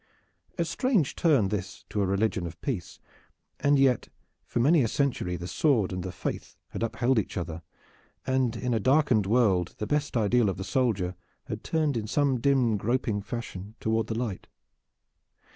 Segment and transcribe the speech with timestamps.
[0.57, 2.99] A strange turn this to a religion of peace,
[3.59, 4.07] and yet
[4.47, 7.61] for many a century the sword and the faith had upheld each other
[8.25, 11.13] and in a darkened world the best ideal of the soldier
[11.45, 14.47] had turned in some dim groping fashion toward the light.